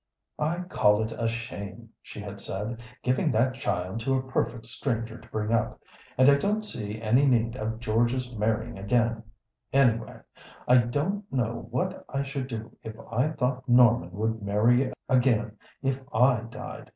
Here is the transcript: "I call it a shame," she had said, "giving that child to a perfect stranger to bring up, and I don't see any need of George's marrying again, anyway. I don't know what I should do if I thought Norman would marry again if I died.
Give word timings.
"I 0.39 0.61
call 0.61 1.03
it 1.03 1.11
a 1.15 1.27
shame," 1.27 1.89
she 2.01 2.21
had 2.21 2.41
said, 2.41 2.79
"giving 3.03 3.31
that 3.33 3.53
child 3.53 3.99
to 3.99 4.15
a 4.15 4.23
perfect 4.23 4.65
stranger 4.65 5.19
to 5.19 5.27
bring 5.29 5.53
up, 5.53 5.79
and 6.17 6.27
I 6.27 6.39
don't 6.39 6.65
see 6.65 6.99
any 6.99 7.27
need 7.27 7.55
of 7.55 7.79
George's 7.79 8.35
marrying 8.35 8.79
again, 8.79 9.21
anyway. 9.71 10.21
I 10.67 10.77
don't 10.79 11.31
know 11.31 11.67
what 11.69 12.03
I 12.09 12.23
should 12.23 12.47
do 12.47 12.75
if 12.81 12.95
I 13.11 13.27
thought 13.29 13.69
Norman 13.69 14.11
would 14.13 14.41
marry 14.41 14.91
again 15.07 15.59
if 15.83 16.01
I 16.11 16.39
died. 16.49 16.89